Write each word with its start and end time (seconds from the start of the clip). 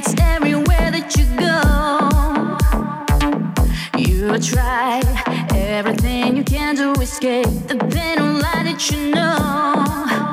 It's 0.00 0.14
everywhere 0.20 0.92
that 0.92 1.16
you 1.16 1.24
go. 1.34 1.58
You 3.98 4.38
try 4.38 5.00
everything 5.52 6.36
you 6.36 6.44
can 6.44 6.76
to 6.76 6.92
escape 7.00 7.48
the 7.66 7.74
pain 7.90 8.20
of 8.20 8.36
lie 8.40 8.62
that 8.62 8.90
you 8.92 9.10
know. 9.10 10.27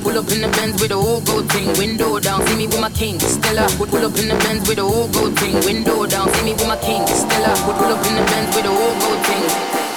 would 0.00 0.14
pull 0.14 0.22
up 0.22 0.30
in 0.32 0.40
the 0.40 0.48
Benz 0.48 0.80
with 0.80 0.90
a 0.90 0.94
old 0.94 1.24
gold 1.26 1.50
thing. 1.50 1.66
Window 1.78 2.18
down, 2.18 2.46
see 2.46 2.56
me 2.56 2.66
with 2.66 2.80
my 2.80 2.90
king. 2.90 3.18
Stella 3.20 3.68
would 3.78 3.88
pull 3.88 4.04
up 4.04 4.16
in 4.18 4.28
the 4.28 4.34
Benz 4.34 4.68
with 4.68 4.78
a 4.78 4.82
old 4.82 5.12
gold 5.12 5.38
thing. 5.38 5.54
Window 5.64 6.06
down, 6.06 6.32
see 6.34 6.44
me 6.44 6.52
with 6.52 6.68
my 6.68 6.76
king. 6.76 7.06
Stella 7.06 7.50
would 7.66 7.76
pull 7.76 7.92
up 7.92 8.06
in 8.06 8.14
the 8.14 8.22
Benz 8.22 8.54
with 8.56 8.64
a 8.64 8.68
old 8.68 9.00
gold 9.00 9.26
thing. 9.26 9.89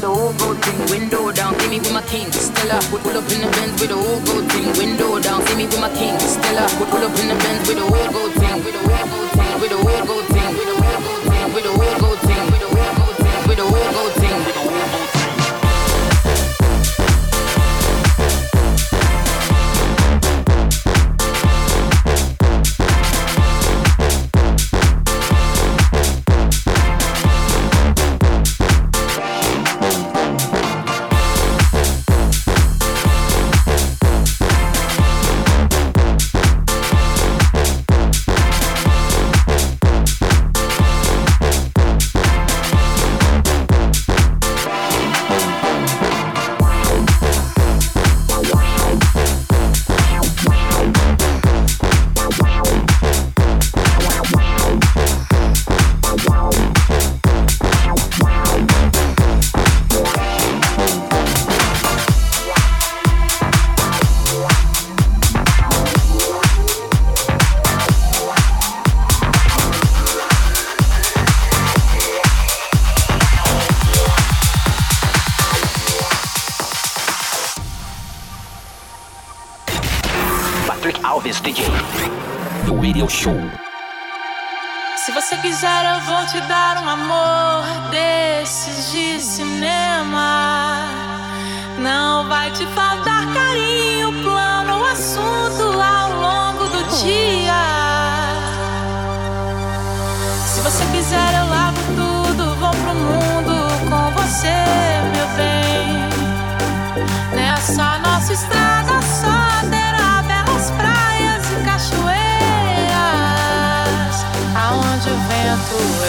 The 0.00 0.10
with 0.10 0.16
a 0.16 0.20
whole 0.20 0.32
gold 0.34 0.58
thing. 0.64 0.78
Window 0.90 1.32
down, 1.32 1.58
see 1.60 1.68
me 1.68 1.78
with 1.78 1.92
my 1.92 2.02
king. 2.02 2.30
Stella. 2.32 2.80
Pull 2.90 3.16
up 3.16 3.30
in 3.30 3.40
the 3.40 3.48
Benz 3.50 3.80
with 3.80 3.90
a 3.90 3.94
whole 3.94 4.20
gold 4.26 4.50
thing. 4.50 4.66
Window 4.78 5.20
down, 5.20 5.46
see 5.46 5.56
me 5.56 5.66
with 5.66 5.80
my 5.80 5.90
king. 5.94 6.18
Stella. 6.18 6.66
Pull 6.78 7.04
up 7.04 7.18
in 7.18 7.28
the 7.28 7.36
Benz 7.36 7.68
with 7.68 7.78
a 7.78 7.86
whole 7.86 8.10
gold 8.12 8.32
thing. 8.34 8.64
With 8.64 8.74
a 8.74 8.82
whole 8.82 9.06
gold 9.12 9.30
thing. 9.36 9.60
With 9.60 9.72
a 9.72 9.78
whole 9.78 10.06
gold 10.06 10.23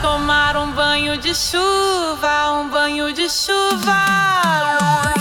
tomar 0.00 0.56
um 0.56 0.72
banho 0.72 1.16
de 1.18 1.34
chuva, 1.34 2.50
um 2.52 2.68
banho 2.68 3.12
de 3.12 3.28
chuva. 3.28 5.13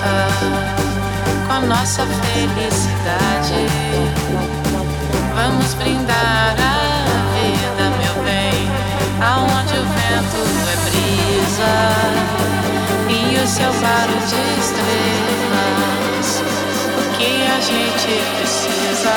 Possa 0.00 0.28
com 1.46 1.52
a 1.52 1.60
nossa 1.60 2.06
felicidade. 2.06 3.66
Vamos 5.34 5.74
brindar 5.74 6.56
a 6.58 7.04
vida, 7.34 7.90
meu 7.98 8.16
bem, 8.24 8.70
aonde 9.20 9.74
o 9.74 9.84
vento 9.84 10.40
é 10.68 10.76
brisa 10.88 11.74
e 13.08 13.38
o 13.42 13.46
céu 13.46 13.72
claro 13.78 14.12
de 14.26 14.42
estrelas. 14.60 16.28
O 16.96 17.02
que 17.18 17.32
a 17.46 17.60
gente 17.60 18.12
precisa 18.38 19.16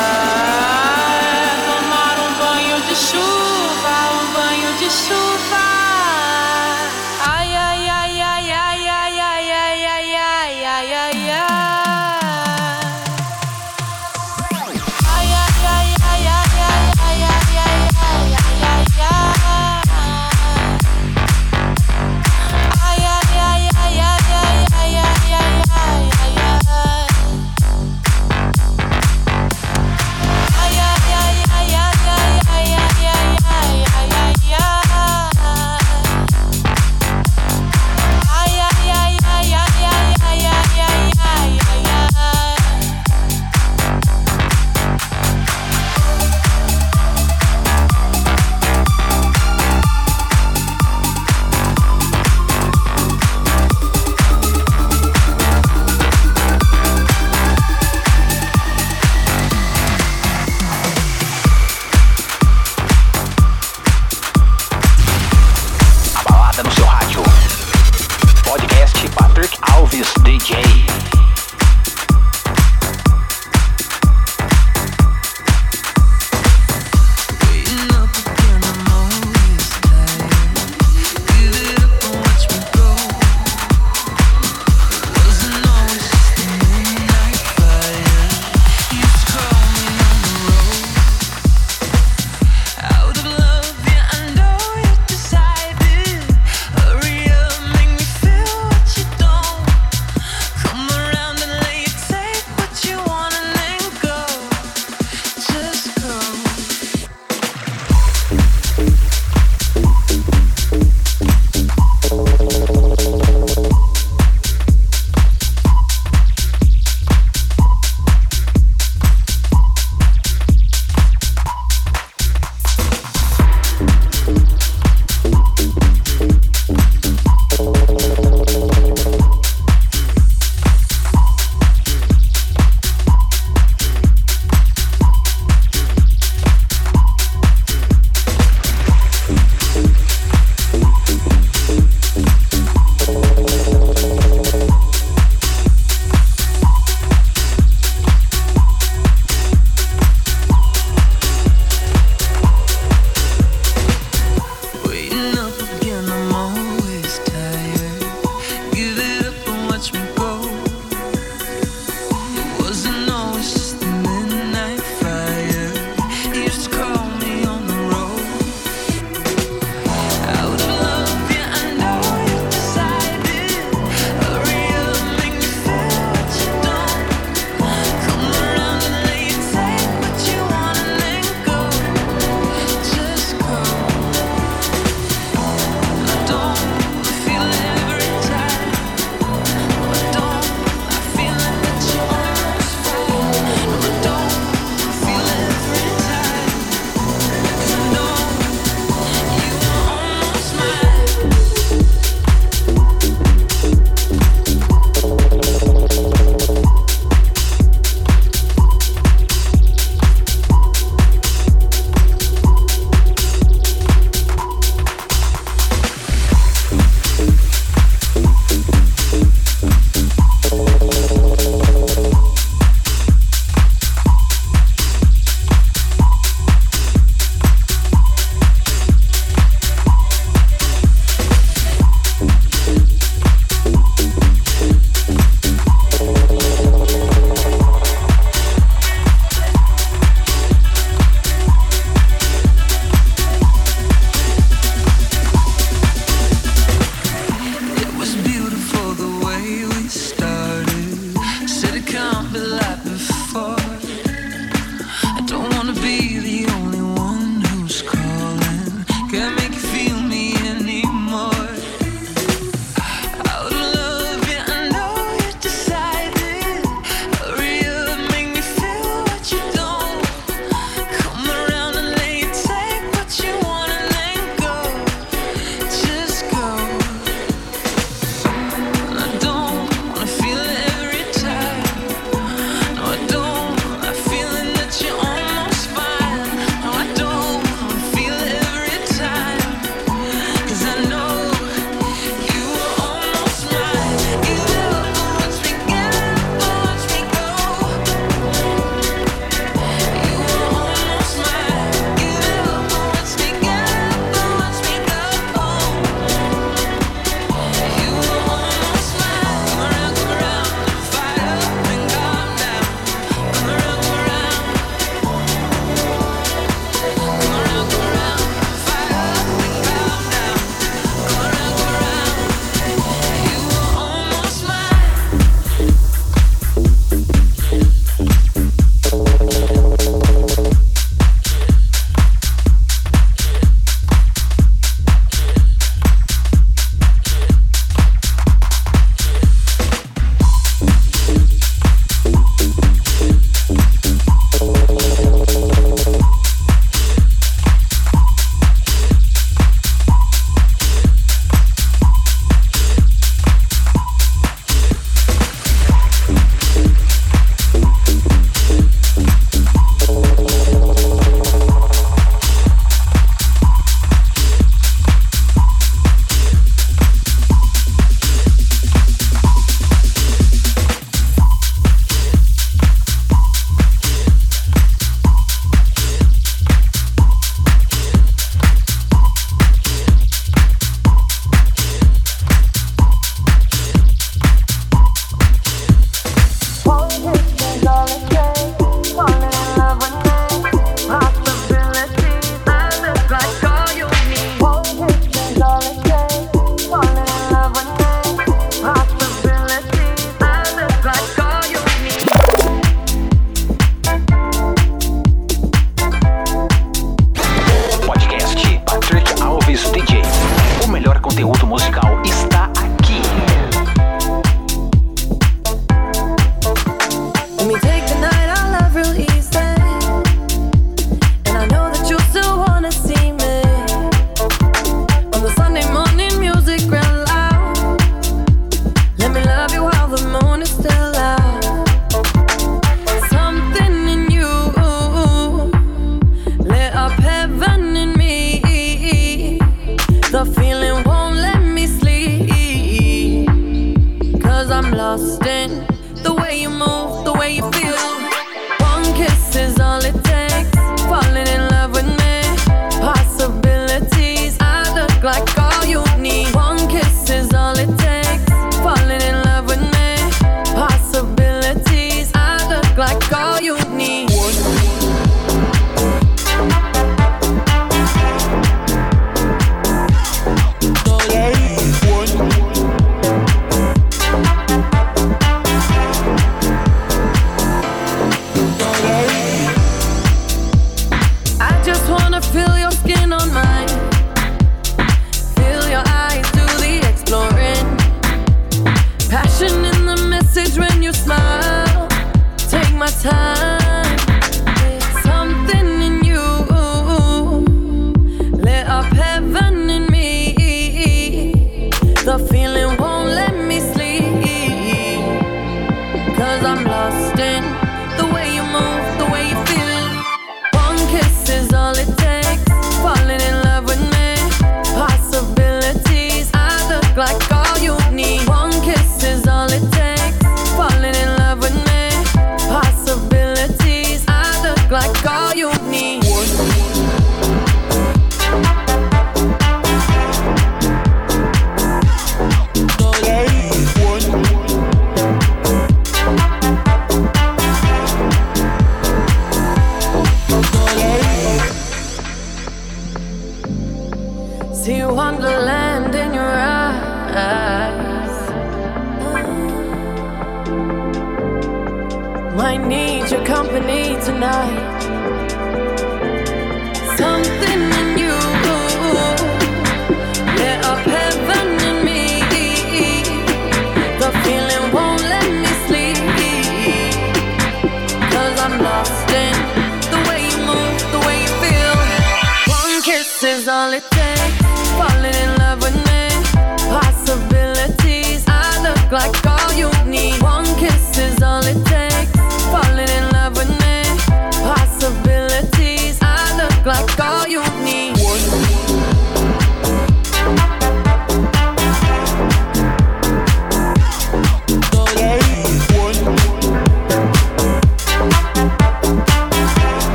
wanna 482.13 482.25
feel 482.27 482.57
your 482.59 482.71
skin 482.71 483.11
on 483.11 483.33
mine. 483.33 483.52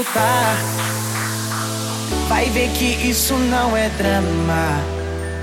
Escutar, 0.00 0.56
vai 2.28 2.46
ver 2.46 2.68
que 2.70 3.08
isso 3.08 3.34
não 3.34 3.76
é 3.76 3.88
drama. 3.90 4.80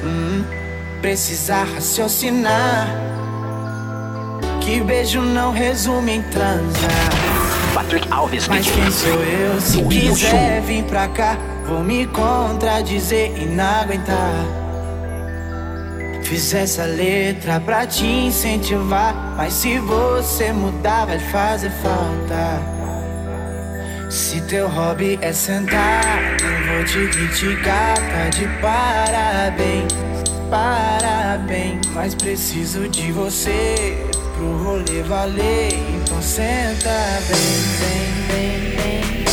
Hum, 0.03 0.43
precisa 1.01 1.64
raciocinar. 1.64 2.88
Que 4.62 4.82
beijo 4.82 5.22
não 5.22 5.51
resume 5.51 6.14
em 6.14 6.22
transar. 6.24 6.91
Patrick 7.74 8.08
Alves 8.12 8.47
Mas 8.47 8.70
quem 8.72 8.89
sou 8.89 9.24
eu? 9.24 9.62
Se 9.62 9.84
quiser 9.84 10.62
vir 10.62 10.84
pra 10.86 11.08
cá, 11.10 11.38
vou 11.68 11.84
me 11.84 12.08
contradizer 12.08 13.32
e 13.38 13.45
não 13.45 13.64
aguentar. 13.82 14.45
Fiz 16.24 16.53
essa 16.56 16.86
letra 16.86 17.60
pra 17.60 17.86
te 17.86 18.06
incentivar. 18.06 19.36
Mas 19.38 19.53
se 19.53 19.78
você 19.78 20.51
mudar, 20.51 21.06
vai 21.06 21.20
fazer 21.20 21.70
falta. 21.84 22.74
Se 24.36 24.41
teu 24.41 24.67
hobby 24.67 25.17
é 25.21 25.31
sentar, 25.31 26.36
eu 26.43 26.75
vou 26.75 26.83
te 26.83 27.07
criticar. 27.07 27.95
Tá 27.95 28.27
de 28.27 28.45
parabéns, 28.61 29.93
parabéns. 30.49 31.88
Mas 31.93 32.13
preciso 32.15 32.89
de 32.89 33.13
você 33.13 33.95
pro 34.36 34.57
rolê 34.61 35.01
valer. 35.03 35.71
Então 35.71 36.21
senta 36.21 37.21
bem, 37.29 37.38
bem, 37.79 38.11
bem, 38.27 38.59
bem. 38.75 39.23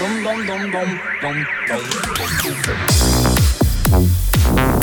Rum, 0.00 0.14
dum, 0.24 0.38
dum, 0.46 0.62
dum, 0.72 0.90
dum, 1.20 1.38
dum. 1.68 3.61
Thank 3.92 4.76
you. 4.76 4.81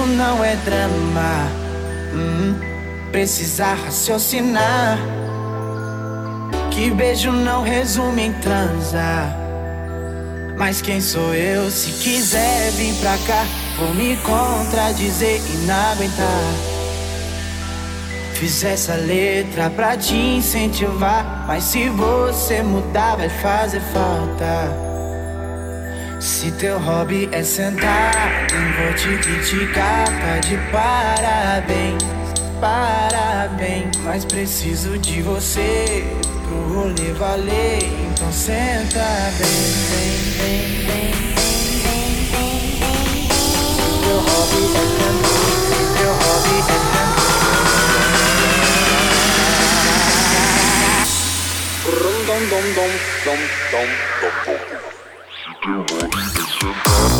Isso 0.00 0.06
não 0.06 0.42
é 0.42 0.56
drama. 0.56 1.48
Hum, 2.14 2.54
precisa 3.12 3.74
raciocinar. 3.74 4.98
Que 6.70 6.90
beijo 6.90 7.30
não 7.30 7.62
resume 7.62 8.22
em 8.22 8.32
transar. 8.34 9.36
Mas 10.56 10.80
quem 10.80 11.00
sou 11.00 11.34
eu? 11.34 11.70
Se 11.70 11.92
quiser 12.02 12.70
vir 12.72 12.94
pra 13.00 13.16
cá, 13.26 13.44
vou 13.78 13.94
me 13.94 14.16
contradizer 14.18 15.36
e 15.36 15.66
não 15.66 15.92
aguentar. 15.92 16.54
Fiz 18.34 18.64
essa 18.64 18.94
letra 18.94 19.68
pra 19.68 19.96
te 19.98 20.16
incentivar. 20.16 21.44
Mas 21.46 21.64
se 21.64 21.88
você 21.90 22.62
mudar, 22.62 23.16
vai 23.16 23.28
fazer 23.28 23.80
falta. 23.92 24.89
Se 26.40 26.50
teu 26.52 26.78
hobby 26.78 27.28
é 27.32 27.42
sentar, 27.42 28.46
não 28.50 28.72
vou 28.72 28.94
te 28.94 29.14
criticar. 29.18 30.06
Tá 30.06 30.38
de 30.38 30.56
parabéns, 30.72 32.02
parabéns. 32.58 33.94
Mas 33.98 34.24
preciso 34.24 34.96
de 35.00 35.20
você 35.20 36.02
pro 36.48 36.80
rolê 36.80 37.12
valer. 37.12 37.82
Então 38.10 38.32
senta 38.32 39.04
bem, 39.38 39.50
bem, 39.90 40.64
bem, 40.86 40.86
bem. 40.86 41.12
Teu 44.02 44.16
hobby 44.16 44.64
é 44.64 44.84
sentar, 44.96 45.52
se 45.68 45.76
teu 45.98 46.10
hobby 46.10 46.56
é 46.56 46.80
dom 53.26 53.36
dom 53.72 54.59
Se 56.60 57.19